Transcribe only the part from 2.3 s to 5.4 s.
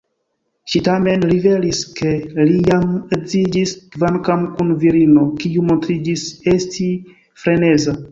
li jam edziĝis, kvankam kun virino